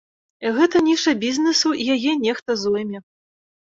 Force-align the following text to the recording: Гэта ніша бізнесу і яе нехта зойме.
Гэта 0.55 0.77
ніша 0.87 1.13
бізнесу 1.25 1.75
і 1.83 1.85
яе 1.99 2.17
нехта 2.25 2.51
зойме. 2.63 2.99